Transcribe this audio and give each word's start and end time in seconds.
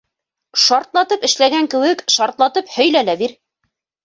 Шартлатып 0.61 1.27
эшләгән 1.29 1.69
кеүек, 1.75 2.01
шартлатып 2.15 2.73
һөйлә 2.79 3.05
лә 3.13 3.17
бир! 3.23 3.37